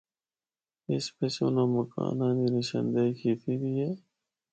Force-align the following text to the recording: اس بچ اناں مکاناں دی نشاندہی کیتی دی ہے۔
اس 0.91 1.05
بچ 1.15 1.35
اناں 1.45 1.67
مکاناں 1.73 2.33
دی 2.37 2.47
نشاندہی 2.57 3.11
کیتی 3.19 3.53
دی 3.61 3.71
ہے۔ 3.81 3.91